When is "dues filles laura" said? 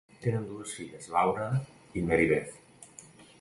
0.53-1.45